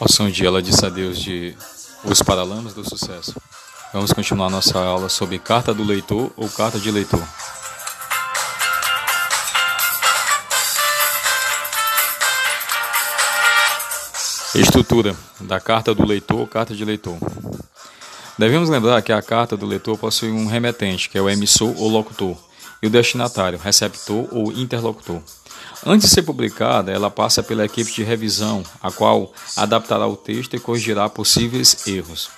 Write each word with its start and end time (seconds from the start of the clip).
Ouça 0.00 0.30
de 0.30 0.46
ela 0.46 0.62
disse 0.62 0.84
adeus 0.84 1.18
de 1.18 1.56
Os 2.04 2.22
Paralamas 2.22 2.72
do 2.72 2.88
Sucesso. 2.88 3.34
Vamos 3.92 4.12
continuar 4.12 4.48
nossa 4.48 4.78
aula 4.78 5.08
sobre 5.08 5.38
carta 5.38 5.74
do 5.74 5.82
leitor 5.82 6.30
ou 6.36 6.48
carta 6.48 6.78
de 6.78 6.90
leitor. 6.90 7.22
Estrutura 14.54 15.16
da 15.40 15.58
carta 15.58 15.94
do 15.94 16.06
leitor 16.06 16.38
ou 16.38 16.46
carta 16.46 16.74
de 16.74 16.84
leitor. 16.84 17.18
Devemos 18.36 18.68
lembrar 18.68 19.00
que 19.00 19.12
a 19.12 19.22
carta 19.22 19.56
do 19.56 19.64
leitor 19.64 19.96
possui 19.96 20.32
um 20.32 20.46
remetente, 20.46 21.08
que 21.08 21.16
é 21.16 21.22
o 21.22 21.30
emissor 21.30 21.72
ou 21.78 21.88
locutor, 21.88 22.36
e 22.82 22.86
o 22.88 22.90
destinatário, 22.90 23.58
receptor 23.58 24.26
ou 24.32 24.50
interlocutor. 24.52 25.20
Antes 25.86 26.08
de 26.08 26.14
ser 26.14 26.22
publicada, 26.22 26.90
ela 26.90 27.10
passa 27.10 27.42
pela 27.42 27.64
equipe 27.64 27.92
de 27.92 28.02
revisão, 28.02 28.64
a 28.82 28.90
qual 28.90 29.32
adaptará 29.56 30.06
o 30.06 30.16
texto 30.16 30.56
e 30.56 30.58
corrigirá 30.58 31.08
possíveis 31.08 31.86
erros. 31.86 32.28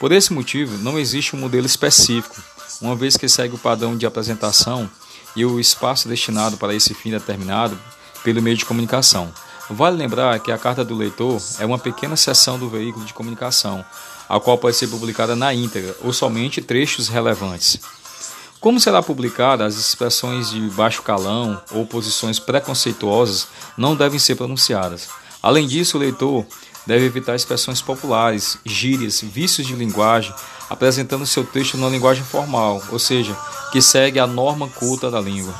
Por 0.00 0.10
esse 0.10 0.32
motivo, 0.32 0.78
não 0.78 0.98
existe 0.98 1.36
um 1.36 1.38
modelo 1.38 1.66
específico, 1.66 2.42
uma 2.80 2.96
vez 2.96 3.16
que 3.16 3.28
segue 3.28 3.54
o 3.54 3.58
padrão 3.58 3.96
de 3.96 4.06
apresentação 4.06 4.88
e 5.36 5.44
o 5.44 5.60
espaço 5.60 6.08
destinado 6.08 6.56
para 6.56 6.74
esse 6.74 6.94
fim 6.94 7.10
determinado 7.10 7.78
pelo 8.24 8.40
meio 8.40 8.56
de 8.56 8.64
comunicação. 8.64 9.32
Vale 9.68 9.96
lembrar 9.96 10.38
que 10.40 10.50
a 10.50 10.58
carta 10.58 10.84
do 10.84 10.94
leitor 10.94 11.40
é 11.58 11.66
uma 11.66 11.78
pequena 11.78 12.16
seção 12.16 12.58
do 12.58 12.68
veículo 12.68 13.04
de 13.04 13.14
comunicação, 13.14 13.84
a 14.32 14.40
qual 14.40 14.56
pode 14.56 14.74
ser 14.76 14.88
publicada 14.88 15.36
na 15.36 15.52
íntegra 15.52 15.94
ou 16.00 16.10
somente 16.10 16.62
trechos 16.62 17.06
relevantes. 17.06 17.78
Como 18.58 18.80
será 18.80 19.02
publicada, 19.02 19.66
as 19.66 19.76
expressões 19.76 20.48
de 20.48 20.58
baixo 20.70 21.02
calão 21.02 21.60
ou 21.70 21.84
posições 21.84 22.38
preconceituosas 22.38 23.48
não 23.76 23.94
devem 23.94 24.18
ser 24.18 24.36
pronunciadas. 24.36 25.06
Além 25.42 25.66
disso, 25.66 25.98
o 25.98 26.00
leitor 26.00 26.46
deve 26.86 27.04
evitar 27.04 27.36
expressões 27.36 27.82
populares, 27.82 28.56
gírias, 28.64 29.20
vícios 29.20 29.66
de 29.66 29.74
linguagem, 29.74 30.32
apresentando 30.70 31.26
seu 31.26 31.44
texto 31.44 31.76
numa 31.76 31.90
linguagem 31.90 32.24
formal, 32.24 32.82
ou 32.90 32.98
seja, 32.98 33.36
que 33.70 33.82
segue 33.82 34.18
a 34.18 34.26
norma 34.26 34.66
culta 34.66 35.10
da 35.10 35.20
língua. 35.20 35.54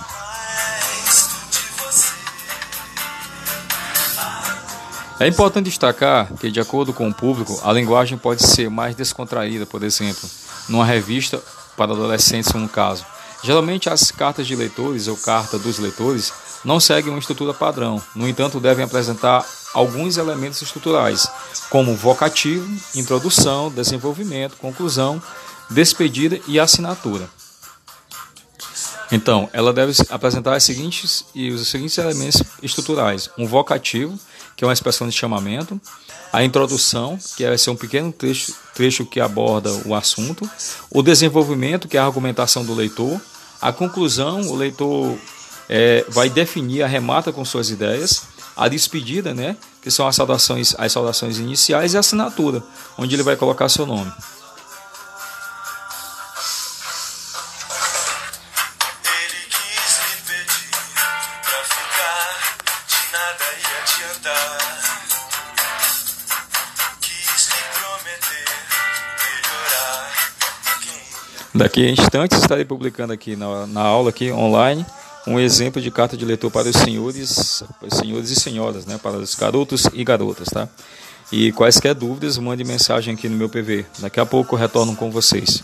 É 5.23 5.29
importante 5.29 5.67
destacar 5.67 6.33
que, 6.35 6.51
de 6.51 6.59
acordo 6.59 6.93
com 6.93 7.09
o 7.09 7.15
público, 7.15 7.57
a 7.63 7.73
linguagem 7.73 8.19
pode 8.19 8.43
ser 8.43 8.69
mais 8.69 8.97
descontraída, 8.97 9.65
por 9.65 9.85
exemplo, 9.85 10.29
numa 10.69 10.85
revista 10.85 11.41
para 11.77 11.93
adolescentes 11.93 12.53
no 12.55 12.69
caso. 12.69 13.07
Geralmente 13.41 13.89
as 13.89 14.11
cartas 14.11 14.49
de 14.49 14.57
leitores 14.57 15.07
ou 15.07 15.17
carta 15.17 15.61
dos 15.61 15.79
leitores 15.79 16.33
não 16.65 16.81
seguem 16.81 17.13
uma 17.13 17.21
estrutura 17.21 17.55
padrão, 17.55 18.03
no 18.17 18.29
entanto 18.29 18.59
devem 18.59 18.85
apresentar 18.85 19.47
alguns 19.73 20.17
elementos 20.17 20.61
estruturais, 20.61 21.29
como 21.71 21.95
vocativo, 21.95 22.69
introdução, 22.97 23.71
desenvolvimento, 23.71 24.57
conclusão, 24.57 25.23
despedida 25.71 26.41
e 26.49 26.59
assinatura. 26.59 27.31
Então, 29.13 29.49
ela 29.53 29.75
deve 29.75 29.93
apresentar 30.09 30.57
os 30.57 30.65
seguintes, 30.65 31.27
os 31.35 31.69
seguintes 31.69 31.99
elementos 31.99 32.43
estruturais: 32.63 33.29
um 33.37 33.47
vocativo, 33.47 34.19
que 34.57 34.65
é 34.65 34.67
uma 34.67 34.73
expressão 34.73 35.07
de 35.07 35.15
chamamento, 35.15 35.79
a 36.33 36.43
introdução, 36.43 37.19
que 37.37 37.47
vai 37.47 37.59
ser 37.59 37.69
um 37.69 37.77
pequeno 37.77 38.11
trecho, 38.11 38.55
trecho 38.75 39.05
que 39.05 39.21
aborda 39.21 39.71
o 39.85 39.95
assunto, 39.95 40.49
o 40.91 41.03
desenvolvimento, 41.03 41.87
que 41.87 41.99
é 41.99 42.01
a 42.01 42.07
argumentação 42.07 42.65
do 42.65 42.75
leitor, 42.75 43.21
a 43.61 43.71
conclusão, 43.71 44.41
o 44.49 44.57
leitor 44.57 45.19
é, 45.69 46.07
vai 46.09 46.31
definir, 46.31 46.83
arremata 46.83 47.31
com 47.31 47.45
suas 47.45 47.69
ideias, 47.69 48.23
a 48.57 48.67
despedida, 48.67 49.35
né, 49.35 49.57
que 49.83 49.91
são 49.91 50.07
as 50.07 50.17
saudações, 50.17 50.75
as 50.79 50.91
saudações 50.91 51.39
iniciais 51.39 51.93
e 51.93 51.97
a 51.99 52.01
assinatura, 52.01 52.63
onde 52.97 53.15
ele 53.15 53.23
vai 53.23 53.37
colocar 53.37 53.69
seu 53.69 53.85
nome. 53.85 54.11
Daqui 71.55 71.87
a 71.87 71.91
instantes 71.91 72.39
estarei 72.39 72.65
publicando 72.65 73.13
aqui 73.13 73.37
na, 73.37 73.67
na 73.67 73.83
aula 73.83 74.11
aqui 74.11 74.33
online 74.33 74.87
um 75.27 75.39
exemplo 75.39 75.81
de 75.81 75.91
carta 75.91 76.17
de 76.17 76.25
leitor 76.25 76.51
para 76.51 76.69
os 76.69 76.77
senhores, 76.77 77.63
senhores 77.93 78.31
e 78.31 78.35
senhoras, 78.35 78.87
né, 78.87 78.99
para 79.01 79.17
os 79.17 79.35
garotos 79.35 79.87
e 79.93 80.03
garotas, 80.03 80.49
tá? 80.49 80.69
E 81.31 81.53
quaisquer 81.53 81.95
dúvidas, 81.95 82.37
mande 82.39 82.65
mensagem 82.65 83.15
aqui 83.15 83.29
no 83.29 83.37
meu 83.37 83.49
PV. 83.49 83.87
Daqui 84.01 84.21
a 84.21 84.27
pouco 84.27 84.55
eu 84.55 84.59
retorno 84.59 84.95
com 84.97 85.11
vocês. 85.11 85.63